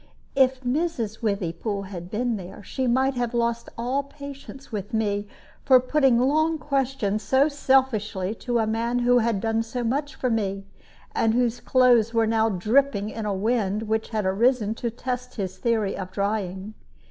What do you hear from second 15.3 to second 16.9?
his theory of drying.